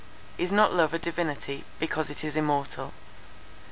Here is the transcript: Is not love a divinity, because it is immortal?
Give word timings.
Is 0.39 0.51
not 0.51 0.73
love 0.73 0.95
a 0.95 0.97
divinity, 0.97 1.63
because 1.77 2.09
it 2.09 2.23
is 2.23 2.35
immortal? 2.35 2.91